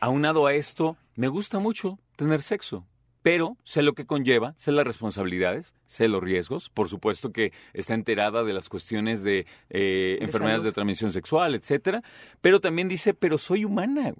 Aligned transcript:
aunado 0.00 0.46
a 0.46 0.54
esto, 0.54 0.96
me 1.14 1.28
gusta 1.28 1.58
mucho 1.58 1.98
tener 2.16 2.40
sexo. 2.40 2.86
Pero 3.22 3.58
sé 3.64 3.82
lo 3.82 3.92
que 3.94 4.06
conlleva, 4.06 4.54
sé 4.56 4.72
las 4.72 4.86
responsabilidades, 4.86 5.74
sé 5.84 6.08
los 6.08 6.22
riesgos. 6.22 6.70
Por 6.70 6.88
supuesto 6.88 7.32
que 7.32 7.52
está 7.74 7.94
enterada 7.94 8.44
de 8.44 8.52
las 8.54 8.68
cuestiones 8.68 9.22
de, 9.22 9.46
eh, 9.68 10.16
De 10.18 10.24
enfermedades 10.24 10.60
salud. 10.60 10.70
de 10.70 10.72
transmisión 10.72 11.12
sexual, 11.12 11.54
etcétera. 11.54 12.02
Pero 12.40 12.60
también 12.60 12.88
dice, 12.88 13.12
pero 13.12 13.36
soy 13.36 13.64
humana. 13.64 14.14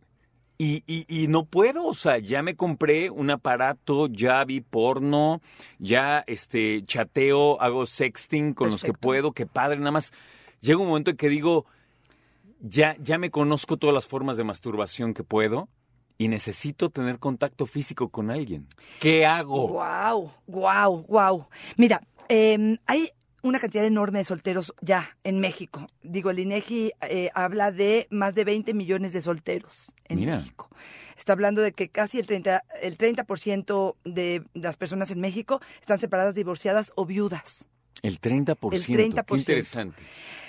Y, 0.58 0.84
y, 0.86 1.06
y 1.08 1.28
no 1.28 1.46
puedo, 1.46 1.86
o 1.86 1.94
sea, 1.94 2.18
ya 2.18 2.42
me 2.42 2.54
compré 2.54 3.08
un 3.08 3.30
aparato, 3.30 4.08
ya 4.08 4.44
vi 4.44 4.60
porno, 4.60 5.40
ya 5.78 6.22
este 6.26 6.82
chateo, 6.82 7.58
hago 7.62 7.86
sexting 7.86 8.52
con 8.52 8.70
los 8.70 8.84
que 8.84 8.92
puedo, 8.92 9.32
qué 9.32 9.46
padre, 9.46 9.78
nada 9.78 9.92
más. 9.92 10.12
Llega 10.60 10.78
un 10.78 10.88
momento 10.88 11.12
en 11.12 11.16
que 11.16 11.30
digo, 11.30 11.64
ya, 12.60 12.94
ya 13.00 13.16
me 13.16 13.30
conozco 13.30 13.78
todas 13.78 13.94
las 13.94 14.06
formas 14.06 14.36
de 14.36 14.44
masturbación 14.44 15.14
que 15.14 15.24
puedo 15.24 15.70
y 16.20 16.28
necesito 16.28 16.90
tener 16.90 17.18
contacto 17.18 17.64
físico 17.64 18.10
con 18.10 18.30
alguien. 18.30 18.66
¿Qué 19.00 19.24
hago? 19.24 19.68
Wow, 19.68 20.30
wow, 20.48 21.06
wow. 21.08 21.46
Mira, 21.78 22.02
eh, 22.28 22.76
hay 22.84 23.08
una 23.40 23.58
cantidad 23.58 23.86
enorme 23.86 24.18
de 24.18 24.26
solteros 24.26 24.74
ya 24.82 25.16
en 25.24 25.40
México. 25.40 25.86
Digo, 26.02 26.28
el 26.28 26.40
INEGI 26.40 26.92
eh, 27.08 27.30
habla 27.32 27.72
de 27.72 28.06
más 28.10 28.34
de 28.34 28.44
20 28.44 28.74
millones 28.74 29.14
de 29.14 29.22
solteros 29.22 29.94
en 30.08 30.18
Mira. 30.18 30.36
México. 30.36 30.68
Está 31.16 31.32
hablando 31.32 31.62
de 31.62 31.72
que 31.72 31.88
casi 31.88 32.18
el 32.18 32.26
30%, 32.26 32.60
el 32.82 32.98
30% 32.98 33.96
de 34.04 34.44
las 34.52 34.76
personas 34.76 35.10
en 35.10 35.20
México 35.20 35.62
están 35.80 36.00
separadas, 36.00 36.34
divorciadas 36.34 36.92
o 36.96 37.06
viudas. 37.06 37.64
El 38.02 38.20
30%. 38.20 38.74
El 38.74 39.12
30%. 39.14 39.24
Qué 39.24 39.36
interesante. 39.36 40.02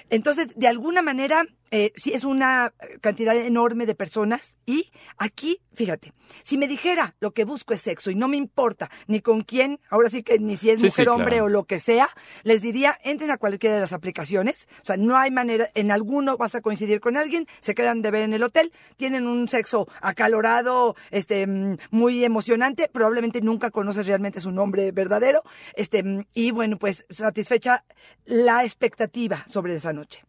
Entonces, 0.10 0.50
de 0.54 0.68
alguna 0.68 1.02
manera, 1.02 1.46
eh, 1.72 1.94
sí 1.96 2.12
es 2.14 2.26
una 2.26 2.74
cantidad 3.00 3.36
enorme 3.36 3.86
de 3.86 3.96
personas 3.96 4.58
y 4.66 4.92
aquí, 5.18 5.62
fíjate, 5.74 6.14
si 6.44 6.58
me 6.58 6.68
dijera 6.68 7.16
lo 7.22 7.32
que 7.32 7.46
busco 7.46 7.74
es 7.74 7.82
sexo 7.82 8.12
y 8.12 8.16
no 8.16 8.28
me 8.28 8.36
importa 8.36 8.92
ni 9.08 9.22
con 9.22 9.42
quién, 9.42 9.80
ahora 9.90 10.10
sí 10.10 10.22
que 10.22 10.38
ni 10.38 10.58
si 10.58 10.70
es 10.70 10.80
Sí, 10.80 10.88
mujer, 10.88 11.06
sí, 11.06 11.10
hombre 11.10 11.42
o 11.42 11.48
lo 11.48 11.64
que 11.64 11.80
sea, 11.80 12.10
les 12.44 12.62
diría, 12.62 12.98
entren 13.04 13.32
a 13.32 13.38
cualquiera 13.38 13.76
de 13.76 13.82
las 13.82 13.94
aplicaciones, 13.94 14.68
o 14.82 14.86
sea, 14.86 14.98
no 14.98 15.18
hay 15.18 15.32
manera, 15.32 15.70
en 15.74 15.92
alguno 15.92 16.38
vas 16.38 16.56
a 16.56 16.62
coincidir 16.62 17.00
con 17.00 17.16
alguien, 17.16 17.48
se 17.62 17.74
quedan 17.74 18.02
de 18.02 18.12
ver 18.12 18.24
en 18.24 18.34
el 18.34 18.44
hotel, 18.44 18.74
tienen 18.98 19.26
un 19.26 19.48
sexo 19.48 19.88
acalorado, 20.02 20.96
este, 21.10 21.48
mm, 21.48 21.78
muy 21.92 22.26
emocionante, 22.26 22.90
probablemente 22.92 23.42
nunca 23.42 23.72
conoces 23.72 24.08
realmente 24.08 24.42
su 24.42 24.52
nombre 24.52 24.92
verdadero, 24.92 25.44
este, 25.76 26.04
mm, 26.04 26.26
y 26.34 26.52
bueno, 26.52 26.78
pues 26.78 27.06
satisfecha 27.10 27.86
la 28.26 28.66
expectativa 28.66 29.46
sobre 29.48 29.76
esa 29.76 29.94
noche. 29.94 30.24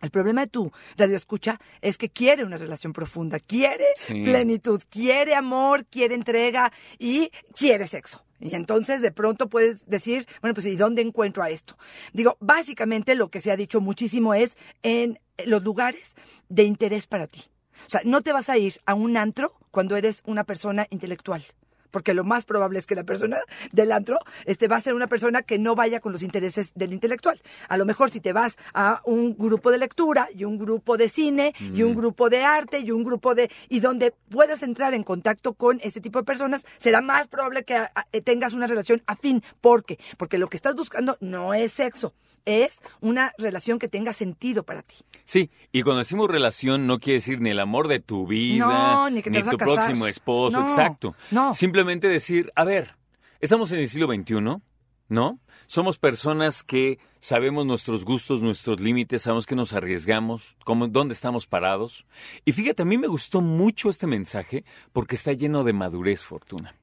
El 0.00 0.10
problema 0.10 0.42
de 0.42 0.46
tu 0.48 0.70
radio 0.96 1.16
escucha 1.16 1.60
es 1.80 1.98
que 1.98 2.08
quiere 2.08 2.44
una 2.44 2.56
relación 2.56 2.92
profunda, 2.92 3.40
quiere 3.40 3.84
Sí. 3.96 4.22
plenitud, 4.24 4.80
quiere 4.88 5.34
amor, 5.34 5.86
quiere 5.86 6.14
entrega 6.14 6.72
y 6.98 7.30
quiere 7.56 7.86
sexo. 7.86 8.24
Y 8.40 8.54
entonces 8.54 9.02
de 9.02 9.10
pronto 9.10 9.48
puedes 9.48 9.84
decir, 9.86 10.26
bueno, 10.40 10.54
pues 10.54 10.66
¿y 10.66 10.76
dónde 10.76 11.02
encuentro 11.02 11.42
a 11.42 11.50
esto? 11.50 11.76
Digo, 12.12 12.36
básicamente 12.40 13.16
lo 13.16 13.30
que 13.30 13.40
se 13.40 13.50
ha 13.50 13.56
dicho 13.56 13.80
muchísimo 13.80 14.34
es 14.34 14.56
en 14.84 15.18
los 15.44 15.64
lugares 15.64 16.14
de 16.48 16.62
interés 16.62 17.06
para 17.08 17.26
ti. 17.26 17.42
O 17.86 17.90
sea, 17.90 18.00
no 18.04 18.22
te 18.22 18.32
vas 18.32 18.48
a 18.48 18.58
ir 18.58 18.74
a 18.86 18.94
un 18.94 19.16
antro 19.16 19.54
cuando 19.70 19.96
eres 19.96 20.22
una 20.26 20.44
persona 20.44 20.86
intelectual. 20.90 21.42
Porque 21.90 22.14
lo 22.14 22.24
más 22.24 22.44
probable 22.44 22.78
es 22.78 22.86
que 22.86 22.94
la 22.94 23.04
persona 23.04 23.38
del 23.72 23.92
antro 23.92 24.18
este, 24.44 24.68
va 24.68 24.76
a 24.76 24.80
ser 24.80 24.94
una 24.94 25.06
persona 25.06 25.42
que 25.42 25.58
no 25.58 25.74
vaya 25.74 26.00
con 26.00 26.12
los 26.12 26.22
intereses 26.22 26.72
del 26.74 26.92
intelectual. 26.92 27.40
A 27.68 27.76
lo 27.76 27.84
mejor 27.84 28.10
si 28.10 28.20
te 28.20 28.32
vas 28.32 28.56
a 28.74 29.00
un 29.04 29.36
grupo 29.36 29.70
de 29.70 29.78
lectura 29.78 30.28
y 30.34 30.44
un 30.44 30.58
grupo 30.58 30.96
de 30.96 31.08
cine 31.08 31.54
y 31.60 31.82
un 31.82 31.94
grupo 31.94 32.28
de 32.30 32.44
arte 32.44 32.80
y 32.80 32.90
un 32.90 33.04
grupo 33.04 33.34
de... 33.34 33.50
y 33.68 33.80
donde 33.80 34.12
puedas 34.30 34.62
entrar 34.62 34.94
en 34.94 35.02
contacto 35.04 35.54
con 35.54 35.78
ese 35.82 36.00
tipo 36.00 36.18
de 36.18 36.24
personas, 36.24 36.64
será 36.78 37.00
más 37.00 37.26
probable 37.28 37.64
que 37.64 37.74
a- 37.76 37.90
a- 37.94 38.04
tengas 38.22 38.52
una 38.52 38.66
relación 38.66 39.02
afín. 39.06 39.42
¿Por 39.60 39.84
qué? 39.84 39.98
Porque 40.16 40.38
lo 40.38 40.48
que 40.48 40.56
estás 40.56 40.74
buscando 40.74 41.16
no 41.20 41.54
es 41.54 41.72
sexo, 41.72 42.14
es 42.44 42.80
una 43.00 43.32
relación 43.38 43.78
que 43.78 43.88
tenga 43.88 44.12
sentido 44.12 44.62
para 44.62 44.82
ti. 44.82 44.96
Sí, 45.24 45.50
y 45.72 45.82
cuando 45.82 45.98
decimos 45.98 46.30
relación 46.30 46.86
no 46.86 46.98
quiere 46.98 47.14
decir 47.20 47.40
ni 47.40 47.50
el 47.50 47.60
amor 47.60 47.88
de 47.88 48.00
tu 48.00 48.26
vida, 48.26 48.66
No, 48.66 49.10
ni 49.10 49.22
que 49.22 49.30
te 49.30 49.38
vas 49.38 49.48
a 49.48 49.50
tu 49.52 49.58
próximo 49.58 50.06
esposo, 50.06 50.60
No, 50.60 50.66
exacto. 50.68 51.14
no. 51.30 51.54
Simplemente 51.54 51.77
decir, 51.84 52.52
a 52.54 52.64
ver, 52.64 52.96
estamos 53.40 53.72
en 53.72 53.80
el 53.80 53.88
siglo 53.88 54.06
XXI, 54.12 54.60
¿no? 55.08 55.40
Somos 55.66 55.98
personas 55.98 56.62
que 56.62 56.98
sabemos 57.20 57.66
nuestros 57.66 58.04
gustos, 58.04 58.42
nuestros 58.42 58.80
límites, 58.80 59.22
sabemos 59.22 59.46
que 59.46 59.54
nos 59.54 59.72
arriesgamos, 59.72 60.56
cómo, 60.64 60.88
dónde 60.88 61.14
estamos 61.14 61.46
parados. 61.46 62.06
Y 62.44 62.52
fíjate, 62.52 62.82
a 62.82 62.86
mí 62.86 62.96
me 62.96 63.06
gustó 63.06 63.40
mucho 63.40 63.90
este 63.90 64.06
mensaje 64.06 64.64
porque 64.92 65.16
está 65.16 65.32
lleno 65.32 65.64
de 65.64 65.72
madurez, 65.72 66.24
Fortuna. 66.24 66.74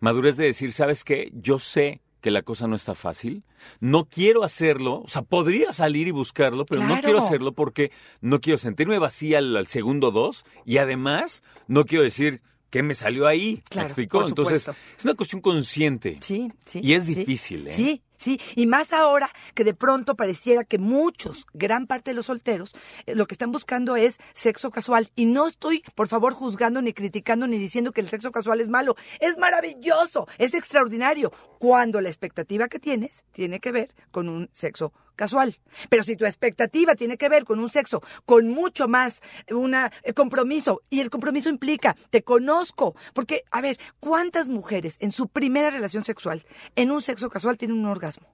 Madurez 0.00 0.36
de 0.36 0.46
decir, 0.46 0.72
¿sabes 0.72 1.04
qué? 1.04 1.30
Yo 1.34 1.58
sé 1.58 2.00
que 2.20 2.30
la 2.30 2.42
cosa 2.42 2.66
no 2.66 2.76
está 2.76 2.94
fácil. 2.94 3.44
No 3.80 4.06
quiero 4.06 4.44
hacerlo, 4.44 5.02
o 5.02 5.08
sea, 5.08 5.22
podría 5.22 5.72
salir 5.72 6.08
y 6.08 6.12
buscarlo, 6.12 6.64
pero 6.64 6.82
no 6.82 7.00
quiero 7.00 7.18
hacerlo 7.18 7.52
porque 7.52 7.90
no 8.20 8.40
quiero 8.40 8.58
sentirme 8.58 8.98
vacía 8.98 9.38
al, 9.38 9.56
al 9.56 9.66
segundo 9.66 10.10
dos 10.10 10.44
y 10.64 10.78
además 10.78 11.42
no 11.66 11.84
quiero 11.84 12.04
decir, 12.04 12.40
¿qué 12.72 12.82
me 12.82 12.94
salió 12.94 13.28
ahí? 13.28 13.62
Claro, 13.68 13.84
¿Me 13.84 13.88
explicó? 13.90 14.20
por 14.20 14.28
Entonces, 14.28 14.66
es 14.98 15.04
una 15.04 15.14
cuestión 15.14 15.42
consciente. 15.42 16.18
Sí, 16.22 16.50
sí. 16.64 16.80
Y 16.82 16.94
es 16.94 17.04
sí. 17.04 17.14
difícil, 17.14 17.68
¿eh? 17.68 17.72
Sí, 17.74 18.02
sí. 18.16 18.40
Y 18.56 18.66
más 18.66 18.94
ahora 18.94 19.30
que 19.54 19.62
de 19.62 19.74
pronto 19.74 20.16
pareciera 20.16 20.64
que 20.64 20.78
muchos, 20.78 21.46
gran 21.52 21.86
parte 21.86 22.12
de 22.12 22.14
los 22.14 22.26
solteros, 22.26 22.74
eh, 23.04 23.14
lo 23.14 23.26
que 23.26 23.34
están 23.34 23.52
buscando 23.52 23.94
es 23.96 24.16
sexo 24.32 24.70
casual. 24.70 25.10
Y 25.14 25.26
no 25.26 25.46
estoy, 25.46 25.84
por 25.94 26.08
favor, 26.08 26.32
juzgando 26.32 26.80
ni 26.80 26.94
criticando 26.94 27.46
ni 27.46 27.58
diciendo 27.58 27.92
que 27.92 28.00
el 28.00 28.08
sexo 28.08 28.32
casual 28.32 28.62
es 28.62 28.70
malo. 28.70 28.96
Es 29.20 29.36
maravilloso, 29.36 30.26
es 30.38 30.54
extraordinario. 30.54 31.30
Cuando 31.58 32.00
la 32.00 32.08
expectativa 32.08 32.68
que 32.68 32.78
tienes 32.78 33.24
tiene 33.32 33.60
que 33.60 33.70
ver 33.70 33.94
con 34.10 34.30
un 34.30 34.48
sexo 34.50 34.94
casual. 35.16 35.56
Pero 35.88 36.04
si 36.04 36.16
tu 36.16 36.24
expectativa 36.24 36.94
tiene 36.94 37.16
que 37.16 37.28
ver 37.28 37.44
con 37.44 37.58
un 37.58 37.68
sexo 37.68 38.02
con 38.26 38.48
mucho 38.48 38.88
más 38.88 39.20
una 39.50 39.92
eh, 40.02 40.12
compromiso 40.12 40.80
y 40.90 41.00
el 41.00 41.10
compromiso 41.10 41.48
implica 41.48 41.96
te 42.10 42.22
conozco, 42.22 42.94
porque 43.14 43.42
a 43.50 43.60
ver, 43.60 43.78
¿cuántas 44.00 44.48
mujeres 44.48 44.96
en 45.00 45.12
su 45.12 45.28
primera 45.28 45.70
relación 45.70 46.04
sexual 46.04 46.44
en 46.76 46.90
un 46.90 47.02
sexo 47.02 47.30
casual 47.30 47.58
tienen 47.58 47.78
un 47.78 47.86
orgasmo? 47.86 48.28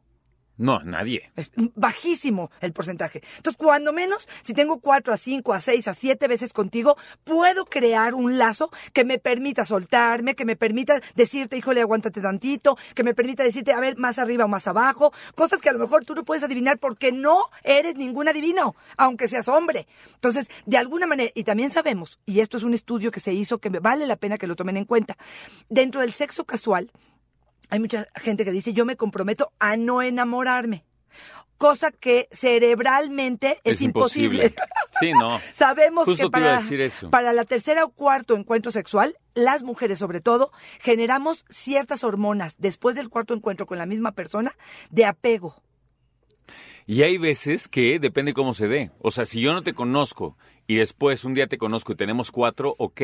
No, 0.59 0.83
nadie. 0.83 1.31
Es 1.37 1.53
bajísimo 1.77 2.51
el 2.61 2.73
porcentaje. 2.73 3.23
Entonces, 3.37 3.57
cuando 3.57 3.93
menos, 3.93 4.29
si 4.43 4.55
tengo 4.55 4.81
cuatro 4.81 5.15
a 5.15 5.17
cinco, 5.17 5.55
a 5.55 5.61
seis, 5.61 5.87
a 5.87 5.95
siete 5.95 6.27
veces 6.27 6.53
contigo, 6.53 6.97
puedo 7.23 7.65
crear 7.65 8.15
un 8.15 8.39
lazo 8.39 8.71
que 8.93 9.05
me 9.05 9.21
permita 9.21 9.65
soltarme, 9.65 10.35
que 10.35 10.45
me 10.45 10.57
permita 10.57 11.01
decirte, 11.15 11.57
híjole, 11.57 11.81
aguántate 11.81 12.21
tantito, 12.21 12.77
que 12.95 13.05
me 13.05 13.15
permita 13.15 13.45
decirte, 13.45 13.73
a 13.73 13.79
ver, 13.79 13.97
más 13.99 14.19
arriba 14.19 14.47
o 14.47 14.49
más 14.49 14.67
abajo, 14.67 15.13
cosas 15.37 15.63
que 15.63 15.69
a 15.69 15.73
lo 15.73 15.79
mejor 15.79 16.05
tú 16.05 16.17
no 16.17 16.25
puedes 16.25 16.43
adivinar 16.43 16.79
porque 16.79 17.13
no 17.13 17.45
eres 17.63 17.95
ningún 17.95 18.29
adivino, 18.29 18.75
aunque 18.97 19.29
seas 19.29 19.47
hombre. 19.47 19.87
Entonces, 20.15 20.49
de 20.67 20.77
alguna 20.77 21.07
manera, 21.07 21.31
y 21.35 21.45
también 21.45 21.71
sabemos, 21.71 22.19
y 22.27 22.41
esto 22.41 22.57
es 22.57 22.65
un 22.65 22.75
estudio 22.75 23.13
que 23.13 23.21
se 23.21 23.33
hizo 23.33 23.59
que 23.59 23.69
vale 23.69 24.07
la 24.07 24.17
pena 24.17 24.39
que 24.39 24.49
lo 24.49 24.57
tomen 24.57 24.77
en 24.77 24.87
cuenta, 24.87 25.17
dentro 25.69 26.01
del 26.01 26.13
sexo 26.13 26.45
casual, 26.45 26.91
hay 27.69 27.81
mucha 27.81 28.07
gente 28.17 28.45
que 28.45 28.53
dice, 28.53 28.73
yo 28.73 28.85
me 28.85 28.97
comprometo 28.97 29.53
a 29.59 29.77
no 29.77 30.03
enamorarme. 30.03 30.85
Cosa 31.57 31.91
que 31.91 32.29
cerebralmente 32.31 33.59
es, 33.65 33.81
imposible. 33.81 34.55
Sí, 35.01 35.13
no. 35.13 35.39
Sabemos 35.55 36.07
Justo 36.07 36.25
que 36.25 36.31
para, 36.31 36.57
decir 36.57 36.81
eso. 36.81 37.11
para 37.11 37.33
la 37.33 37.45
tercera 37.45 37.85
o 37.85 37.91
cuarto 37.91 38.35
encuentro 38.35 38.73
sexual, 38.73 39.17
las 39.35 39.63
mujeres 39.63 40.01
sobre 40.01 40.21
todo, 40.21 40.51
generamos 40.81 41.45
ciertas 41.51 42.03
hormonas 42.03 42.57
después 42.59 42.97
del 42.97 43.09
cuarto 43.09 43.33
encuentro 43.33 43.67
con 43.67 43.79
la 43.79 43.87
misma 43.87 44.13
persona 44.13 44.57
de 44.91 45.05
apego. 45.05 45.63
Y 46.87 47.03
hay 47.03 47.19
veces 47.19 47.69
que 47.69 47.99
depende 48.01 48.33
cómo 48.33 48.55
se 48.55 48.67
dé. 48.67 48.91
O 48.99 49.11
sea, 49.11 49.27
si 49.27 49.41
yo 49.41 49.53
no 49.53 49.63
te 49.63 49.75
conozco 49.75 50.37
y 50.69 50.77
después 50.77 51.25
un 51.25 51.33
día 51.33 51.47
te 51.47 51.57
conozco 51.57 51.93
y 51.93 51.97
tenemos 51.97 52.31
cuatro, 52.31 52.75
ok. 52.79 53.01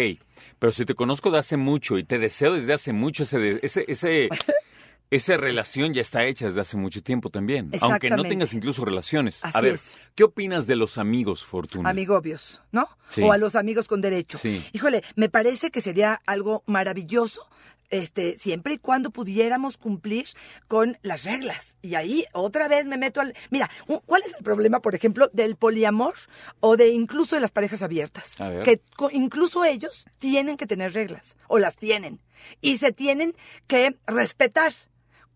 Pero 0.59 0.71
si 0.71 0.85
te 0.85 0.95
conozco 0.95 1.31
de 1.31 1.39
hace 1.39 1.57
mucho 1.57 1.97
y 1.97 2.05
te 2.05 2.19
deseo 2.19 2.53
desde 2.53 2.75
hace 2.75 2.93
mucho, 2.93 3.23
ese, 3.23 3.59
ese, 3.63 3.87
ese, 3.89 4.29
esa 5.11 5.39
relación 5.39 5.95
ya 5.95 6.03
está 6.03 6.27
hecha 6.27 6.47
desde 6.47 6.61
hace 6.61 6.77
mucho 6.77 7.03
tiempo 7.03 7.31
también. 7.31 7.71
Aunque 7.81 8.11
no 8.11 8.23
tengas 8.23 8.53
incluso 8.53 8.85
relaciones. 8.85 9.43
Así 9.43 9.57
a 9.57 9.61
ver, 9.63 9.75
es. 9.77 9.99
¿qué 10.15 10.25
opinas 10.25 10.67
de 10.67 10.77
los 10.77 10.99
amigos, 10.99 11.43
Fortuna? 11.43 11.89
Amigobios, 11.89 12.61
¿no? 12.71 12.87
Sí. 13.09 13.23
O 13.23 13.33
a 13.33 13.39
los 13.39 13.57
amigos 13.57 13.89
con 13.89 14.03
derecho. 14.03 14.37
Sí. 14.37 14.63
Híjole, 14.75 15.03
me 15.17 15.31
parece 15.31 15.71
que 15.71 15.81
sería 15.81 16.21
algo 16.27 16.65
maravilloso. 16.67 17.49
Este, 17.91 18.39
siempre 18.39 18.75
y 18.75 18.79
cuando 18.79 19.11
pudiéramos 19.11 19.77
cumplir 19.77 20.27
con 20.67 20.99
las 21.03 21.25
reglas. 21.25 21.77
Y 21.83 21.95
ahí 21.95 22.25
otra 22.33 22.67
vez 22.67 22.87
me 22.87 22.97
meto 22.97 23.21
al. 23.21 23.35
Mira, 23.51 23.71
¿cuál 24.07 24.23
es 24.25 24.35
el 24.35 24.43
problema, 24.43 24.81
por 24.81 24.95
ejemplo, 24.95 25.29
del 25.33 25.57
poliamor 25.57 26.15
o 26.61 26.77
de 26.77 26.89
incluso 26.89 27.37
de 27.37 27.41
las 27.41 27.53
parejas 27.53 27.83
abiertas? 27.83 28.35
Que 28.65 28.81
incluso 29.13 29.65
ellos 29.65 30.07
tienen 30.19 30.57
que 30.57 30.67
tener 30.67 30.93
reglas, 30.93 31.37
o 31.47 31.59
las 31.59 31.77
tienen, 31.77 32.21
y 32.61 32.79
se 32.79 32.93
tienen 32.93 33.37
que 33.67 33.97
respetar. 34.07 34.73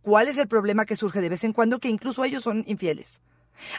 ¿Cuál 0.02 0.28
es 0.28 0.38
el 0.38 0.48
problema 0.48 0.86
que 0.86 0.96
surge 0.96 1.20
de 1.20 1.28
vez 1.28 1.44
en 1.44 1.52
cuando? 1.52 1.78
Que 1.78 1.88
incluso 1.88 2.24
ellos 2.24 2.42
son 2.42 2.64
infieles. 2.66 3.20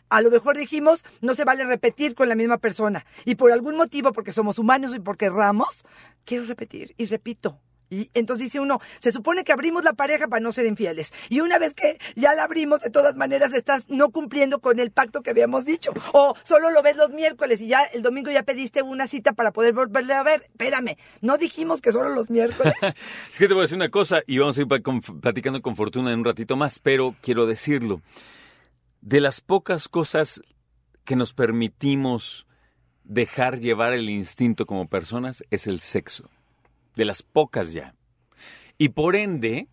A 0.10 0.22
lo 0.22 0.30
mejor 0.30 0.57
dijimos, 0.57 1.04
no 1.22 1.33
se 1.33 1.45
vale 1.45 1.65
repetir 1.65 2.13
con 2.13 2.30
la 2.30 2.36
misma 2.36 2.57
persona. 2.57 3.06
Y 3.25 3.36
por 3.36 3.51
algún 3.51 3.77
motivo, 3.77 4.12
porque 4.12 4.33
somos 4.33 4.60
humanos 4.60 4.94
y 4.95 5.00
porque 5.00 5.25
erramos, 5.25 5.83
quiero 6.25 6.45
repetir 6.45 6.94
y 6.98 7.06
repito. 7.06 7.60
Y 7.89 8.09
entonces 8.13 8.45
dice 8.45 8.59
uno, 8.59 8.80
se 9.00 9.12
supone 9.12 9.44
que 9.44 9.51
abrimos 9.51 9.83
la 9.83 9.94
pareja 9.94 10.27
para 10.27 10.39
no 10.39 10.51
ser 10.51 10.65
infieles. 10.65 11.12
Y 11.30 11.39
una 11.39 11.57
vez 11.57 11.74
que 11.74 12.00
ya 12.15 12.33
la 12.36 12.44
abrimos, 12.44 12.81
de 12.81 12.89
todas 12.89 13.15
maneras 13.15 13.53
estás 13.53 13.86
no 13.89 14.12
cumpliendo 14.12 14.59
con 14.59 14.80
el 14.80 14.91
pacto 14.91 15.21
que 15.21 15.31
habíamos 15.31 15.65
dicho. 15.65 15.91
O 16.13 16.36
solo 16.44 16.69
lo 16.71 16.83
ves 16.83 16.97
los 16.97 17.09
miércoles 17.12 17.62
y 17.62 17.68
ya 17.68 17.83
el 17.83 18.01
domingo 18.01 18.31
ya 18.31 18.44
pediste 18.44 18.83
una 18.83 19.07
cita 19.07 19.33
para 19.33 19.51
poder 19.51 19.74
volverle 19.74 20.13
a 20.13 20.24
ver. 20.24 20.44
Espérame, 20.44 20.97
no 21.21 21.38
dijimos 21.38 21.81
que 21.81 21.91
solo 21.91 22.09
los 22.09 22.30
miércoles. 22.30 22.74
Es 23.31 23.38
que 23.38 23.47
te 23.47 23.53
voy 23.53 23.62
a 23.62 23.63
decir 23.63 23.77
una 23.77 23.89
cosa 23.89 24.21
y 24.27 24.38
vamos 24.38 24.57
a 24.57 24.62
ir 24.62 24.68
platicando 25.21 25.62
con 25.62 25.75
Fortuna 25.75 26.12
en 26.12 26.19
un 26.19 26.25
ratito 26.25 26.56
más, 26.56 26.80
pero 26.80 27.15
quiero 27.21 27.45
decirlo. 27.45 28.01
De 29.01 29.21
las 29.21 29.41
pocas 29.41 29.88
cosas 29.88 30.41
que 31.06 31.15
nos 31.15 31.33
permitimos 31.33 32.45
dejar 33.03 33.59
llevar 33.59 33.94
el 33.94 34.09
instinto 34.09 34.65
como 34.65 34.88
personas 34.88 35.44
es 35.50 35.68
el 35.68 35.80
sexo. 35.80 36.30
De 37.00 37.06
las 37.06 37.24
pocas 37.24 37.72
ya. 37.74 37.96
Y 38.78 38.90
por 38.90 39.16
ende, 39.16 39.68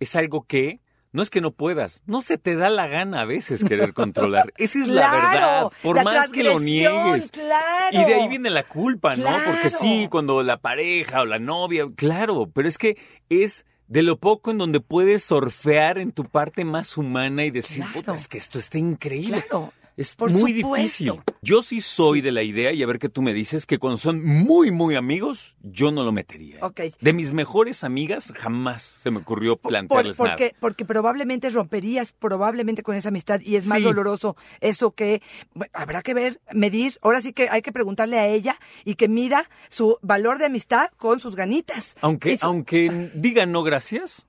es 0.00 0.16
algo 0.16 0.42
que 0.42 0.80
no 1.12 1.22
es 1.22 1.30
que 1.30 1.40
no 1.40 1.50
puedas, 1.52 2.02
no 2.06 2.22
se 2.22 2.38
te 2.38 2.56
da 2.56 2.70
la 2.70 2.86
gana 2.86 3.20
a 3.20 3.24
veces 3.24 3.64
querer 3.68 3.92
controlar. 3.94 4.52
Esa 4.56 4.78
es 4.80 4.88
la 4.88 5.08
Claro, 5.10 5.30
verdad. 5.30 5.72
Por 5.82 5.96
la 5.96 6.02
más 6.04 6.30
que 6.30 6.42
lo 6.42 6.58
niegues. 6.58 7.30
claro. 7.30 7.96
Y 8.00 8.04
de 8.04 8.14
ahí 8.14 8.28
viene 8.28 8.50
la 8.50 8.64
culpa, 8.64 9.14
¿no? 9.14 9.30
Porque 9.46 9.70
sí, 9.70 9.94
Claro. 9.98 10.10
cuando 10.10 10.42
la 10.42 10.56
pareja 10.56 11.20
o 11.20 11.26
la 11.26 11.38
novia, 11.38 11.84
claro, 11.94 12.50
pero 12.52 12.66
es 12.66 12.78
que 12.78 12.96
es 13.28 13.64
de 13.88 14.02
lo 14.02 14.16
poco 14.18 14.50
en 14.50 14.58
donde 14.58 14.80
puedes 14.80 15.22
surfear 15.22 15.98
en 15.98 16.12
tu 16.12 16.24
parte 16.24 16.64
más 16.64 16.96
humana 16.96 17.44
y 17.44 17.50
decir, 17.50 17.84
Claro. 17.84 17.92
puta, 17.92 18.14
es 18.14 18.26
que 18.26 18.38
esto 18.38 18.58
está 18.58 18.78
increíble. 18.78 19.44
Claro. 19.48 19.72
Es 19.96 20.16
Por 20.16 20.30
muy 20.30 20.60
supuesto. 20.62 20.74
difícil. 20.76 21.12
Yo 21.42 21.60
sí 21.62 21.80
soy 21.80 22.20
de 22.22 22.32
la 22.32 22.42
idea, 22.42 22.72
y 22.72 22.82
a 22.82 22.86
ver 22.86 22.98
qué 22.98 23.08
tú 23.08 23.20
me 23.20 23.34
dices, 23.34 23.66
que 23.66 23.78
cuando 23.78 23.98
son 23.98 24.24
muy, 24.24 24.70
muy 24.70 24.94
amigos, 24.94 25.56
yo 25.62 25.90
no 25.92 26.02
lo 26.04 26.12
metería. 26.12 26.56
¿eh? 26.56 26.60
Ok. 26.62 26.80
De 27.00 27.12
mis 27.12 27.32
mejores 27.32 27.84
amigas, 27.84 28.32
jamás 28.36 28.82
se 28.82 29.10
me 29.10 29.18
ocurrió 29.18 29.56
plantearles 29.56 30.16
por- 30.16 30.26
nada. 30.28 30.36
porque, 30.38 30.54
porque 30.60 30.84
probablemente 30.84 31.50
romperías 31.50 32.12
probablemente 32.12 32.82
con 32.82 32.94
esa 32.96 33.08
amistad 33.10 33.40
y 33.42 33.56
es 33.56 33.66
más 33.66 33.78
Sí. 33.78 33.84
doloroso 33.84 34.36
eso 34.60 34.92
que 34.92 35.20
bueno, 35.54 35.70
habrá 35.74 36.02
que 36.02 36.14
ver, 36.14 36.40
medir. 36.52 36.98
Ahora 37.02 37.20
sí 37.20 37.32
que 37.32 37.48
hay 37.50 37.60
que 37.62 37.72
preguntarle 37.72 38.18
a 38.18 38.26
ella 38.28 38.56
y 38.84 38.94
que 38.94 39.08
mida 39.08 39.48
su 39.68 39.98
valor 40.02 40.38
de 40.38 40.46
amistad 40.46 40.88
con 40.96 41.20
sus 41.20 41.36
ganitas. 41.36 41.94
Aunque, 42.00 42.32
Y 42.32 42.38
su- 42.38 42.46
aunque 42.46 43.10
diga 43.14 43.44
no 43.46 43.62
gracias, 43.62 44.26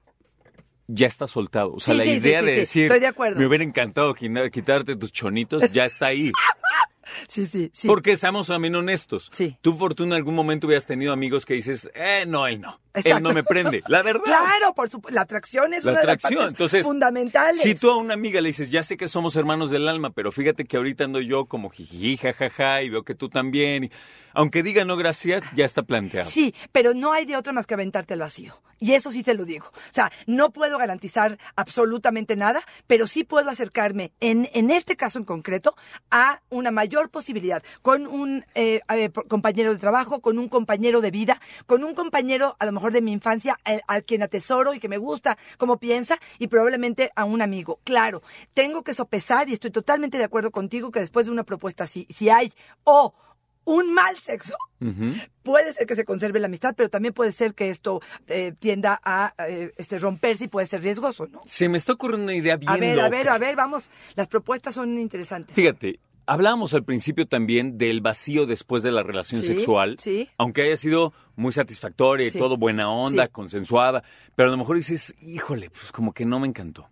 ya 0.87 1.07
está 1.07 1.27
soltado. 1.27 1.73
O 1.73 1.79
sea, 1.79 1.93
Sí, 1.93 1.97
la 1.97 2.03
sí, 2.05 2.11
idea 2.11 2.39
sí, 2.41 2.45
de 2.45 2.51
decir, 2.55 2.83
estoy 2.83 2.99
de 2.99 3.07
acuerdo. 3.07 3.39
me 3.39 3.45
hubiera 3.47 3.63
encantado 3.63 4.13
quitarte 4.13 4.95
tus 4.95 5.11
chonitos, 5.11 5.71
ya 5.71 5.85
está 5.85 6.07
ahí. 6.07 6.31
Sí, 7.27 7.45
sí, 7.45 7.69
sí. 7.73 7.87
Porque 7.87 8.17
seamos 8.17 8.47
también 8.47 8.73
honestos. 8.75 9.29
Sí. 9.31 9.55
Tú, 9.61 9.77
Fortuna, 9.77 10.15
en 10.15 10.19
algún 10.21 10.33
momento 10.33 10.65
hubieras 10.65 10.87
tenido 10.87 11.13
amigos 11.13 11.45
que 11.45 11.53
dices, 11.53 11.91
eh, 11.93 12.25
no, 12.27 12.47
él 12.47 12.59
no. 12.61 12.79
Él 12.93 13.21
no 13.23 13.33
me 13.33 13.43
prende. 13.43 13.81
La 13.87 14.01
verdad. 14.03 14.23
Claro, 14.25 14.73
por 14.73 14.89
supuesto. 14.89 15.15
La 15.15 15.21
atracción 15.21 15.73
es 15.73 15.83
La 15.83 15.91
una 15.93 16.01
de 16.01 16.07
las 16.07 16.15
atracción. 16.15 16.47
Entonces, 16.49 16.83
fundamentales. 16.83 17.61
si 17.61 17.75
tú 17.75 17.89
a 17.89 17.97
una 17.97 18.13
amiga 18.13 18.39
le 18.41 18.49
dices, 18.49 18.69
ya 18.71 18.83
sé 18.83 18.97
que 18.97 19.07
somos 19.07 19.35
hermanos 19.35 19.71
del 19.71 19.87
alma, 19.87 20.11
pero 20.11 20.31
fíjate 20.31 20.65
que 20.65 20.77
ahorita 20.77 21.03
ando 21.05 21.19
yo 21.19 21.45
como 21.45 21.69
jiji, 21.69 22.17
jajaja, 22.17 22.81
y 22.83 22.89
veo 22.89 23.03
que 23.03 23.15
tú 23.15 23.29
también. 23.29 23.85
y- 23.85 23.91
aunque 24.35 24.63
diga 24.63 24.83
no 24.83 24.97
gracias, 24.97 25.43
ya 25.55 25.63
está 25.65 25.83
planteado. 25.83 26.27
Sí, 26.29 26.55
pero 26.71 26.93
no 26.95 27.13
hay 27.13 27.25
de 27.25 27.37
otra 27.37 27.53
más 27.53 27.67
que 27.67 27.75
aventarte 27.75 28.13
al 28.15 28.19
vacío. 28.21 28.59
Y 28.79 28.93
eso 28.95 29.11
sí 29.11 29.23
te 29.23 29.33
lo 29.33 29.45
digo. 29.45 29.67
O 29.67 29.93
sea, 29.93 30.11
no 30.27 30.51
puedo 30.51 30.77
garantizar 30.77 31.37
absolutamente 31.55 32.35
nada, 32.35 32.61
pero 32.85 33.07
sí 33.07 33.23
puedo 33.23 33.49
acercarme, 33.49 34.11
en, 34.19 34.49
en 34.53 34.71
este 34.71 34.97
caso 34.97 35.19
en 35.19 35.23
concreto, 35.25 35.75
a 36.11 36.41
una 36.49 36.69
mayor 36.71 37.09
posibilidad 37.09 37.63
con 37.81 38.07
un 38.07 38.43
eh, 38.55 38.81
compañero 39.29 39.71
de 39.71 39.79
trabajo, 39.79 40.19
con 40.19 40.37
un 40.37 40.49
compañero 40.49 40.99
de 40.99 41.11
vida, 41.11 41.39
con 41.65 41.83
un 41.85 41.93
compañero 41.95 42.57
a 42.59 42.65
lo 42.65 42.73
mejor 42.73 42.82
de 42.91 43.01
mi 43.01 43.11
infancia 43.11 43.57
al, 43.63 43.81
al 43.87 44.03
quien 44.03 44.23
atesoro 44.23 44.73
y 44.73 44.79
que 44.79 44.89
me 44.89 44.97
gusta 44.97 45.37
cómo 45.57 45.77
piensa 45.77 46.19
y 46.39 46.47
probablemente 46.47 47.11
a 47.15 47.23
un 47.23 47.41
amigo. 47.41 47.79
Claro, 47.83 48.21
tengo 48.53 48.83
que 48.83 48.93
sopesar 48.93 49.49
y 49.49 49.53
estoy 49.53 49.71
totalmente 49.71 50.17
de 50.17 50.25
acuerdo 50.25 50.51
contigo 50.51 50.91
que 50.91 50.99
después 50.99 51.25
de 51.25 51.31
una 51.31 51.43
propuesta 51.43 51.85
así, 51.85 52.07
si 52.09 52.29
hay 52.29 52.51
o 52.83 53.13
un 53.65 53.93
mal 53.93 54.17
sexo. 54.17 54.55
Puede 55.43 55.73
ser 55.73 55.87
que 55.87 55.95
se 55.95 56.03
conserve 56.03 56.39
la 56.39 56.47
amistad, 56.47 56.73
pero 56.75 56.89
también 56.89 57.13
puede 57.13 57.31
ser 57.31 57.53
que 57.53 57.69
esto 57.69 58.01
eh, 58.27 58.53
tienda 58.59 58.99
a 59.03 59.33
eh, 59.47 59.71
este, 59.77 59.97
romperse 59.97 60.45
y 60.45 60.47
puede 60.49 60.67
ser 60.67 60.81
riesgoso, 60.81 61.27
¿no? 61.27 61.41
Se 61.45 61.69
me 61.69 61.77
está 61.77 61.93
ocurriendo 61.93 62.25
una 62.25 62.35
idea 62.35 62.57
bien 62.57 62.69
A 62.69 62.75
ver, 62.75 62.99
a 62.99 63.07
ver, 63.07 63.29
a 63.29 63.37
ver, 63.37 63.55
vamos. 63.55 63.89
Las 64.15 64.27
propuestas 64.27 64.75
son 64.75 64.99
interesantes. 64.99 65.55
Fíjate, 65.55 66.01
hablábamos 66.25 66.73
al 66.73 66.83
principio 66.83 67.27
también 67.27 67.77
del 67.77 68.01
vacío 68.01 68.45
después 68.45 68.83
de 68.83 68.91
la 68.91 69.03
relación 69.03 69.41
Sí, 69.41 69.47
sexual. 69.47 69.97
sí. 69.99 70.29
Aunque 70.37 70.63
haya 70.63 70.77
sido 70.77 71.13
muy 71.35 71.51
satisfactoria 71.51 72.27
y 72.27 72.29
Sí, 72.29 72.37
todo 72.39 72.57
buena 72.57 72.89
onda, 72.89 73.27
consensuada. 73.27 74.03
Pero 74.35 74.49
a 74.49 74.51
lo 74.51 74.57
mejor 74.57 74.77
dices, 74.77 75.15
híjole, 75.21 75.69
pues 75.69 75.91
como 75.91 76.13
que 76.13 76.25
no 76.25 76.39
me 76.39 76.47
encantó. 76.47 76.89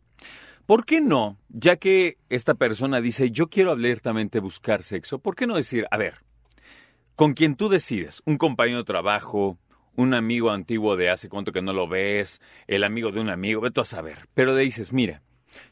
¿Por 0.65 0.85
qué 0.85 1.01
no? 1.01 1.37
Ya 1.49 1.75
que 1.77 2.17
esta 2.29 2.53
persona 2.53 3.01
dice, 3.01 3.31
yo 3.31 3.47
quiero 3.49 3.71
abiertamente 3.71 4.39
buscar 4.39 4.83
sexo, 4.83 5.19
¿por 5.19 5.35
qué 5.35 5.47
no 5.47 5.55
decir, 5.55 5.85
a 5.91 5.97
ver, 5.97 6.19
con 7.15 7.33
quien 7.33 7.55
tú 7.55 7.67
decides, 7.67 8.21
un 8.25 8.37
compañero 8.37 8.77
de 8.79 8.83
trabajo, 8.85 9.57
un 9.95 10.13
amigo 10.13 10.49
antiguo 10.51 10.95
de 10.95 11.09
hace 11.09 11.27
cuánto 11.29 11.51
que 11.51 11.61
no 11.61 11.73
lo 11.73 11.87
ves, 11.87 12.41
el 12.67 12.83
amigo 12.83 13.11
de 13.11 13.19
un 13.19 13.29
amigo, 13.29 13.59
vete 13.59 13.81
a 13.81 13.85
saber. 13.85 14.29
Pero 14.33 14.53
le 14.55 14.61
dices, 14.61 14.93
mira, 14.93 15.21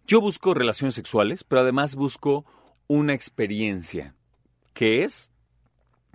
yo 0.06 0.20
busco 0.20 0.54
relaciones 0.54 0.96
sexuales, 0.96 1.44
pero 1.46 1.62
además 1.62 1.96
busco 1.96 2.44
una 2.90 3.14
experiencia, 3.14 4.16
que 4.74 5.04
es, 5.06 5.32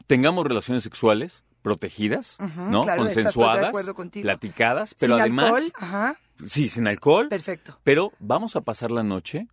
tengamos 0.07 0.45
relaciones 0.45 0.83
sexuales 0.83 1.45
protegidas, 1.63 2.37
¿no? 2.57 2.83
claro, 2.83 3.03
Consensuadas, 3.03 3.73
platicadas, 4.21 4.95
pero 4.95 5.15
Sin 5.15 5.23
además, 5.23 5.47
alcohol, 5.47 5.73
ajá, 5.77 6.21
sí, 6.47 6.69
sin 6.69 6.87
alcohol, 6.87 7.29
perfecto. 7.31 7.81
pero 7.85 8.13
vamos 8.19 8.57
a 8.57 8.61
pasar 8.61 8.91
la 8.91 9.03
noche 9.03 9.49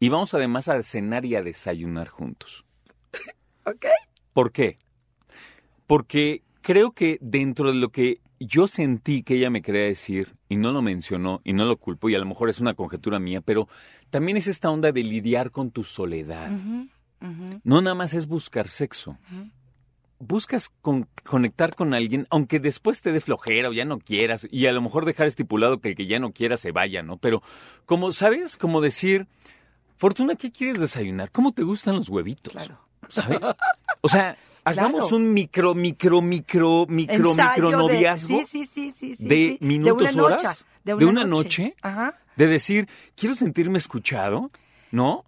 y 0.00 0.08
vamos 0.08 0.32
además 0.32 0.68
a 0.68 0.82
cenar 0.82 1.26
y 1.26 1.34
a 1.34 1.42
desayunar 1.42 2.08
juntos. 2.08 2.64
¿Ok? 3.66 3.86
¿Por 4.32 4.52
qué? 4.52 4.78
Porque 5.86 6.42
creo 6.62 6.92
que 6.92 7.18
dentro 7.20 7.70
de 7.70 7.78
lo 7.78 7.90
que 7.90 8.20
yo 8.46 8.66
sentí 8.68 9.22
que 9.22 9.34
ella 9.34 9.50
me 9.50 9.62
quería 9.62 9.82
decir, 9.82 10.34
y 10.48 10.56
no 10.56 10.72
lo 10.72 10.82
mencionó, 10.82 11.40
y 11.44 11.52
no 11.52 11.64
lo 11.64 11.76
culpo, 11.76 12.08
y 12.08 12.14
a 12.14 12.18
lo 12.18 12.26
mejor 12.26 12.48
es 12.50 12.60
una 12.60 12.74
conjetura 12.74 13.18
mía, 13.18 13.40
pero 13.40 13.68
también 14.10 14.36
es 14.36 14.46
esta 14.46 14.70
onda 14.70 14.92
de 14.92 15.02
lidiar 15.02 15.50
con 15.50 15.70
tu 15.70 15.84
soledad. 15.84 16.50
No 17.64 17.80
nada 17.80 17.94
más 17.94 18.14
es 18.14 18.26
buscar 18.26 18.68
sexo. 18.68 19.16
Buscas 20.18 20.70
con- 20.82 21.08
conectar 21.24 21.74
con 21.74 21.94
alguien, 21.94 22.26
aunque 22.30 22.60
después 22.60 23.00
te 23.02 23.10
dé 23.10 23.20
flojera 23.20 23.68
o 23.68 23.72
ya 23.72 23.84
no 23.84 23.98
quieras, 23.98 24.46
y 24.50 24.66
a 24.66 24.72
lo 24.72 24.80
mejor 24.80 25.04
dejar 25.04 25.26
estipulado 25.26 25.80
que 25.80 25.90
el 25.90 25.94
que 25.96 26.06
ya 26.06 26.20
no 26.20 26.32
quiera 26.32 26.56
se 26.56 26.70
vaya, 26.70 27.02
¿no? 27.02 27.16
Pero, 27.16 27.42
como, 27.86 28.12
¿sabes? 28.12 28.56
Como 28.56 28.80
decir, 28.80 29.26
Fortuna, 29.96 30.36
¿qué 30.36 30.50
quieres 30.52 30.78
desayunar? 30.80 31.30
¿Cómo 31.32 31.52
te 31.52 31.62
gustan 31.64 31.96
los 31.96 32.08
huevitos? 32.08 32.52
Claro. 32.52 32.78
¿Sabes? 33.08 33.40
O 34.00 34.08
sea, 34.08 34.36
hagamos 34.64 35.08
Claro. 35.08 35.16
un 35.16 35.32
micro, 35.34 35.74
micro, 35.74 36.22
micro, 36.22 36.86
micro, 36.88 37.30
Ensayo 37.32 37.50
micro 37.52 37.70
de- 37.70 37.76
noviazgo 37.76 38.38
sí, 38.38 38.46
sí, 38.50 38.68
sí, 38.72 38.94
sí, 38.98 39.16
de 39.18 39.58
minutos, 39.60 40.00
una 40.00 40.12
noche, 40.12 40.34
horas, 40.46 40.66
de 40.84 40.94
de 40.96 41.04
una, 41.04 41.20
una 41.22 41.24
noche. 41.24 41.74
Ajá. 41.82 42.18
de 42.36 42.46
decir, 42.46 42.88
quiero 43.16 43.34
sentirme 43.34 43.78
escuchado, 43.78 44.50
¿no? 44.90 45.24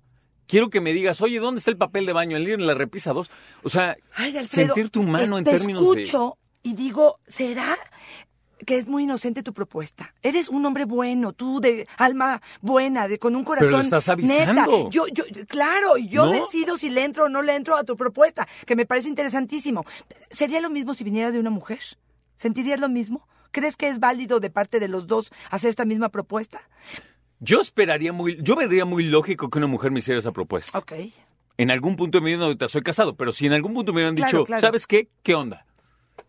Quiero 0.47 0.69
que 0.71 0.81
me 0.81 0.93
digas, 0.93 1.21
oye, 1.23 1.39
¿dónde 1.41 1.59
está 1.59 1.71
el 1.71 1.77
papel 1.79 2.07
de 2.07 2.13
baño? 2.13 2.37
En 2.37 2.67
la 2.67 2.75
repisa 2.75 3.13
2. 3.13 3.31
O 3.63 3.69
sea, 3.69 3.97
Ay, 4.15 4.37
Alfredo, 4.37 4.75
sentir 4.75 4.91
tu 4.91 5.03
mano 5.03 5.39
en 5.39 5.45
términos 5.45 5.95
de... 5.95 6.03
escucho 6.03 6.37
y 6.63 6.75
digo, 6.75 7.19
¿será 7.27 7.77
que 8.65 8.77
es 8.79 8.87
muy 8.87 9.05
inocente 9.05 9.43
tu 9.43 9.53
propuesta? 9.53 10.15
Eres 10.23 10.49
un 10.49 10.65
hombre 10.67 10.85
bueno, 10.85 11.33
tú 11.33 11.61
de 11.61 11.87
alma 11.97 12.43
buena, 12.61 13.09
de 13.09 13.19
con 13.19 13.37
un 13.37 13.45
corazón 13.45 13.71
lo 13.71 13.81
estás 13.81 14.07
neta. 14.09 14.13
avisando. 14.53 14.91
Yo, 14.91 15.07
yo, 15.09 15.25
claro, 15.49 15.97
y 15.99 16.09
yo 16.09 16.27
¿No? 16.27 16.33
decido 16.33 16.79
si 16.79 16.91
le 16.91 17.05
entro 17.05 17.25
o 17.25 17.29
no 17.29 17.43
le 17.43 17.55
entro 17.57 17.77
a 17.77 17.85
tu 17.85 17.97
propuesta, 17.97 18.47
que 18.67 18.77
me 18.77 18.87
parece 18.87 19.09
interesantísimo. 19.09 19.85
¿Sería 20.31 20.61
lo 20.61 20.71
mismo 20.71 20.95
si 20.95 21.05
viniera 21.05 21.31
de 21.31 21.39
una 21.39 21.51
mujer? 21.51 21.81
¿Sentirías 22.37 22.81
lo 22.81 22.89
mismo? 22.89 23.27
¿Crees 23.53 23.77
que 23.77 23.89
es 23.89 24.01
válido 24.01 24.41
de 24.41 24.51
parte 24.51 24.81
de 24.81 24.89
los 24.89 25.07
dos 25.07 25.31
hacer 25.51 25.71
esta 25.71 25.85
misma 25.85 26.09
propuesta? 26.09 26.61
Yo 27.41 27.61
esperaría 27.61 28.13
muy... 28.13 28.39
Yo 28.43 28.57
vendría 28.57 28.85
muy 28.85 29.05
lógico 29.05 29.51
que 29.51 29.59
una 29.59 29.67
mujer 29.67 29.91
me 29.91 29.99
hiciera 30.01 30.19
esa 30.19 30.33
propuesta. 30.33 30.77
Ok. 30.79 30.93
En 31.57 31.71
algún 31.71 31.95
punto 31.95 32.19
de 32.19 32.25
mi 32.25 32.33
vida, 32.35 32.45
ahorita 32.45 32.67
soy 32.67 32.83
casado, 32.83 33.15
pero 33.17 33.31
si 33.33 33.47
en 33.47 33.53
algún 33.53 33.75
punto 33.75 33.93
me 33.93 33.99
hubieran 33.99 34.17
Claro, 34.17 34.39
dicho, 34.39 34.45
claro. 34.45 34.61
¿sabes 34.61 34.87
qué? 34.89 35.09
¿Qué 35.23 35.35
onda? 35.37 35.67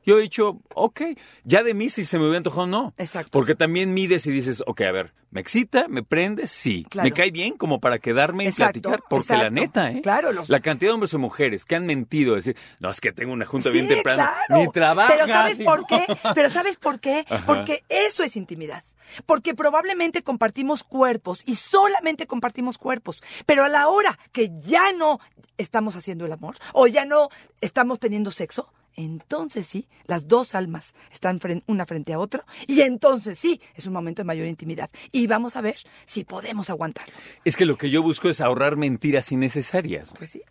Yo 0.06 0.20
he 0.20 0.22
dicho, 0.22 0.60
ok, 0.74 1.02
ya 1.44 1.64
de 1.64 1.74
mí 1.74 1.90
si 1.90 2.06
se 2.06 2.18
me 2.18 2.24
hubiera 2.26 2.38
antojado, 2.38 2.68
no. 2.68 2.94
Exacto. 2.98 3.32
Porque 3.32 3.56
también 3.56 3.94
mides 3.94 4.26
y 4.28 4.32
dices, 4.32 4.64
ok, 4.68 4.82
a 4.82 4.92
ver, 4.92 5.14
¿me 5.32 5.42
excita? 5.42 5.88
¿Me 5.88 6.04
prende? 6.04 6.48
Sí. 6.48 6.86
Claro. 6.90 7.06
¿Me 7.06 7.12
cae 7.12 7.32
bien 7.32 7.58
como 7.58 7.80
para 7.80 8.00
quedarme 8.00 8.46
y 8.46 8.52
platicar? 8.52 9.02
Porque 9.10 9.34
la 9.34 9.50
neta, 9.50 9.92
¿eh? 9.92 10.02
Claro, 10.02 10.32
los- 10.32 10.48
La 10.50 10.60
cantidad 10.60 10.90
de 10.90 10.94
hombres 10.94 11.14
o 11.14 11.20
mujeres 11.20 11.66
que 11.66 11.76
han 11.76 11.86
mentido, 11.86 12.36
decir, 12.36 12.56
no, 12.80 12.90
es 12.92 13.02
que 13.02 13.12
tengo 13.14 13.34
una 13.34 13.46
junta 13.46 13.70
bien 13.70 13.88
temprano. 13.88 14.24
claro. 14.48 14.62
Ni 14.64 14.72
trabaja. 14.72 15.14
Pero 15.14 15.28
¿sabes 15.28 15.60
por 15.60 15.86
qué? 15.88 16.06
Pero 16.36 16.50
¿sabes 16.50 16.78
por 16.78 17.00
qué? 17.00 17.26
Ajá. 17.30 17.46
Porque 17.46 17.84
eso 17.90 18.24
es 18.24 18.36
intimidad. 18.36 18.84
Porque 19.26 19.54
probablemente 19.54 20.24
compartimos 20.24 20.84
cuerpos 20.84 21.42
y 21.46 21.56
solamente 21.56 22.28
compartimos 22.28 22.78
cuerpos. 22.78 23.22
Pero 23.46 23.64
a 23.64 23.70
la 23.70 23.88
hora 23.88 24.18
que 24.32 24.52
ya 24.66 24.92
no 24.94 25.20
estamos 25.58 25.96
haciendo 25.96 26.26
el 26.26 26.32
amor 26.32 26.58
o 26.74 26.88
ya 26.88 27.06
no 27.06 27.30
estamos 27.62 28.00
teniendo 28.00 28.30
sexo, 28.32 28.72
entonces 28.96 29.66
sí, 29.66 29.88
las 30.06 30.28
dos 30.28 30.56
almas 30.56 30.96
están 31.12 31.40
una 31.68 31.86
frente 31.86 32.14
a 32.14 32.20
otra 32.20 32.46
y 32.68 32.82
entonces 32.82 33.38
sí, 33.38 33.62
es 33.76 33.88
un 33.88 33.94
momento 33.94 34.22
de 34.22 34.26
mayor 34.26 34.48
intimidad. 34.48 34.90
Y 35.12 35.28
vamos 35.28 35.56
a 35.56 35.62
ver 35.62 35.78
si 36.06 36.24
podemos 36.24 36.70
aguantarlo. 36.70 37.14
Es 37.44 37.56
que 37.58 37.66
lo 37.66 37.78
que 37.78 37.90
yo 37.90 38.02
busco 38.02 38.30
es 38.30 38.42
ahorrar 38.42 38.78
mentiras 38.78 39.32
innecesarias. 39.32 40.12
Pues 40.18 40.32
sí. 40.32 40.42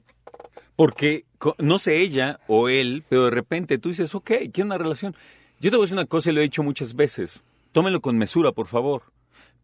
Porque, 0.76 1.24
no 1.58 1.78
sé 1.78 2.00
ella 2.00 2.40
o 2.48 2.68
él, 2.68 3.04
pero 3.08 3.26
de 3.26 3.30
repente 3.30 3.78
tú 3.78 3.90
dices, 3.90 4.14
ok, 4.14 4.32
quiero 4.52 4.66
una 4.66 4.78
relación. 4.78 5.14
Yo 5.60 5.70
te 5.70 5.76
voy 5.76 5.84
a 5.84 5.86
decir 5.86 5.98
una 5.98 6.06
cosa 6.06 6.30
y 6.30 6.32
lo 6.32 6.40
he 6.40 6.44
dicho 6.44 6.62
muchas 6.62 6.94
veces. 6.94 7.44
Tómelo 7.72 8.00
con 8.00 8.18
mesura, 8.18 8.52
por 8.52 8.66
favor. 8.66 9.13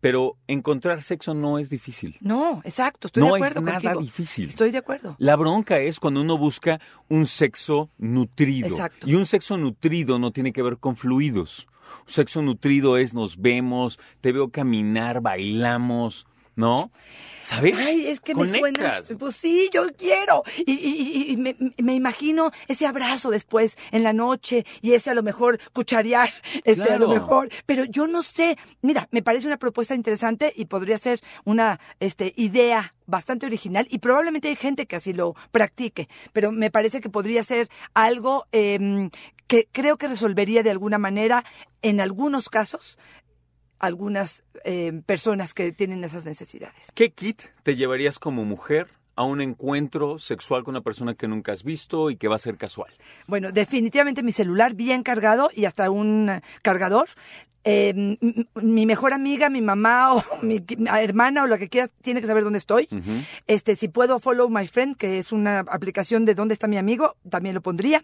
Pero 0.00 0.36
encontrar 0.46 1.02
sexo 1.02 1.34
no 1.34 1.58
es 1.58 1.68
difícil. 1.68 2.16
No, 2.20 2.62
exacto, 2.64 3.08
estoy 3.08 3.22
No 3.22 3.34
de 3.34 3.40
es 3.40 3.46
acuerdo 3.46 3.60
nada 3.60 3.80
contigo. 3.80 4.00
difícil. 4.00 4.48
Estoy 4.48 4.70
de 4.70 4.78
acuerdo. 4.78 5.14
La 5.18 5.36
bronca 5.36 5.78
es 5.78 6.00
cuando 6.00 6.22
uno 6.22 6.38
busca 6.38 6.80
un 7.08 7.26
sexo 7.26 7.90
nutrido. 7.98 8.68
Exacto. 8.68 9.08
Y 9.08 9.14
un 9.14 9.26
sexo 9.26 9.58
nutrido 9.58 10.18
no 10.18 10.30
tiene 10.32 10.52
que 10.52 10.62
ver 10.62 10.78
con 10.78 10.96
fluidos. 10.96 11.66
Un 12.06 12.12
sexo 12.12 12.40
nutrido 12.40 12.96
es 12.96 13.14
nos 13.14 13.36
vemos, 13.40 13.98
te 14.20 14.32
veo 14.32 14.48
caminar, 14.50 15.20
bailamos, 15.20 16.26
¿no? 16.60 16.90
¿Sabes? 17.42 17.76
Ay, 17.78 18.06
es 18.06 18.20
que 18.20 18.34
me 18.34 18.42
suena. 18.58 19.02
Pues 19.18 19.34
sí, 19.34 19.70
yo 19.72 19.86
quiero. 19.96 20.44
Y, 20.58 20.72
y- 20.72 21.32
y- 21.32 21.36
me, 21.36 21.56
me 21.78 21.94
imagino 21.94 22.52
ese 22.68 22.86
abrazo 22.86 23.30
después 23.30 23.76
en 23.90 24.02
la 24.04 24.12
noche 24.12 24.64
y 24.82 24.92
ese 24.92 25.10
a 25.10 25.14
lo 25.14 25.22
mejor 25.22 25.58
cucharear, 25.72 26.30
este 26.64 26.82
a 26.92 26.98
lo 26.98 27.08
mejor. 27.08 27.48
Pero 27.66 27.84
yo 27.84 28.06
no 28.06 28.22
sé. 28.22 28.56
Mira, 28.82 29.08
me 29.10 29.22
parece 29.22 29.46
una 29.46 29.56
propuesta 29.56 29.94
interesante 29.94 30.52
y 30.54 30.66
podría 30.66 30.98
ser 30.98 31.20
una 31.44 31.80
este, 31.98 32.34
idea 32.36 32.94
bastante 33.06 33.46
original 33.46 33.88
y 33.90 33.98
probablemente 33.98 34.46
hay 34.48 34.54
gente 34.56 34.86
que 34.86 34.96
así 34.96 35.12
lo 35.12 35.34
practique. 35.50 36.08
Pero 36.32 36.52
me 36.52 36.70
parece 36.70 37.00
que 37.00 37.08
podría 37.10 37.42
ser 37.42 37.68
algo 37.94 38.46
em, 38.52 39.10
que 39.48 39.66
creo 39.72 39.96
que 39.96 40.06
resolvería 40.06 40.62
de 40.62 40.70
alguna 40.70 40.98
manera, 40.98 41.44
en 41.82 42.00
algunos 42.00 42.48
casos, 42.50 42.98
algunas 43.80 44.44
em, 44.64 45.02
personas 45.02 45.54
que 45.54 45.72
tienen 45.72 46.04
esas 46.04 46.24
necesidades. 46.24 46.92
¿Qué 46.94 47.10
kit 47.10 47.42
te 47.62 47.74
llevarías 47.74 48.18
como 48.18 48.44
mujer 48.44 48.88
a 49.16 49.24
un 49.24 49.40
encuentro 49.40 50.18
sexual 50.18 50.62
con 50.62 50.72
una 50.72 50.82
persona 50.82 51.14
que 51.14 51.28
nunca 51.28 51.52
has 51.52 51.64
visto 51.64 52.10
y 52.10 52.16
que 52.16 52.28
va 52.28 52.36
a 52.36 52.38
ser 52.38 52.56
casual? 52.56 52.90
Bueno, 53.26 53.52
definitivamente 53.52 54.22
mi 54.22 54.32
celular 54.32 54.74
bien 54.74 55.02
cargado 55.02 55.50
y 55.54 55.64
hasta 55.64 55.90
un 55.90 56.30
eh, 56.30 56.42
cargador. 56.62 57.08
Eh, 57.62 58.16
mi 58.54 58.86
mejor 58.86 59.12
amiga, 59.12 59.50
mi 59.50 59.60
mamá 59.60 60.14
o 60.14 60.24
mi 60.42 60.64
hermana 60.98 61.44
o 61.44 61.46
lo 61.46 61.58
que 61.58 61.68
quiera 61.68 61.88
tiene 62.02 62.20
que 62.20 62.26
saber 62.26 62.44
dónde 62.44 62.58
estoy. 62.58 62.88
Este, 63.46 63.76
si 63.76 63.88
puedo 63.88 64.18
follow 64.18 64.48
my 64.48 64.66
friend, 64.66 64.96
que 64.96 65.18
es 65.18 65.32
una 65.32 65.60
aplicación 65.60 66.24
de 66.24 66.34
dónde 66.34 66.54
está 66.54 66.66
mi 66.68 66.78
amigo, 66.78 67.16
también 67.28 67.54
lo 67.54 67.60
pondría. 67.60 68.02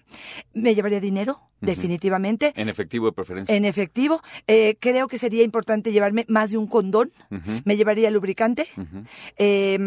Me 0.52 0.74
llevaría 0.74 1.00
dinero, 1.00 1.40
definitivamente. 1.60 2.52
En 2.56 2.68
efectivo 2.68 3.06
de 3.06 3.12
preferencia. 3.12 3.54
En 3.56 3.64
efectivo, 3.64 4.20
Eh, 4.46 4.76
creo 4.80 5.08
que 5.08 5.18
sería 5.18 5.42
importante 5.42 5.90
llevarme 5.92 6.24
más 6.28 6.50
de 6.50 6.58
un 6.58 6.66
condón. 6.66 7.12
Me 7.64 7.76
llevaría 7.76 8.10
lubricante. 8.10 8.66
Eh, 9.38 9.78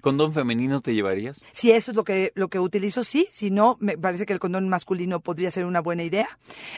¿Condón 0.00 0.32
femenino 0.32 0.80
te 0.80 0.94
llevarías? 0.94 1.40
Si 1.52 1.70
eso 1.70 1.90
es 1.92 1.96
lo 1.96 2.04
que, 2.04 2.32
lo 2.34 2.48
que 2.48 2.58
utilizo, 2.58 3.04
sí. 3.04 3.28
Si 3.32 3.50
no, 3.50 3.76
me 3.80 3.96
parece 3.98 4.26
que 4.26 4.32
el 4.32 4.38
condón 4.38 4.68
masculino 4.68 5.20
podría 5.20 5.50
ser 5.50 5.64
una 5.66 5.80
buena 5.80 6.02
idea. 6.02 6.28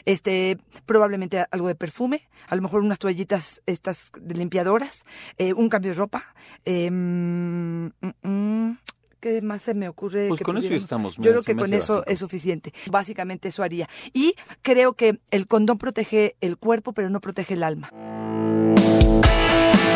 Este, 0.05 0.57
probablemente 0.85 1.45
algo 1.51 1.67
de 1.67 1.75
perfume, 1.75 2.21
a 2.47 2.55
lo 2.55 2.61
mejor 2.61 2.81
unas 2.81 2.99
toallitas 2.99 3.61
estas 3.65 4.11
de 4.21 4.35
limpiadoras, 4.35 5.05
eh, 5.37 5.53
un 5.53 5.69
cambio 5.69 5.91
de 5.91 5.95
ropa. 5.97 6.23
eh, 6.65 6.89
mm, 6.91 7.87
mm, 8.23 8.77
¿Qué 9.19 9.41
más 9.41 9.61
se 9.61 9.73
me 9.73 9.87
ocurre? 9.87 10.27
Pues 10.27 10.39
que 10.39 10.43
con 10.43 10.57
eso 10.57 10.73
estamos, 10.73 11.15
Yo 11.15 11.23
creo 11.31 11.41
que 11.43 11.55
con 11.55 11.73
eso 11.73 11.93
básico. 11.99 12.11
es 12.11 12.19
suficiente. 12.19 12.73
Básicamente 12.91 13.47
eso 13.47 13.63
haría. 13.63 13.87
Y 14.11 14.35
creo 14.61 14.95
que 14.95 15.19
el 15.31 15.47
condón 15.47 15.77
protege 15.77 16.35
el 16.41 16.57
cuerpo, 16.57 16.91
pero 16.91 17.09
no 17.09 17.21
protege 17.21 17.53
el 17.53 17.63
alma. 17.63 17.89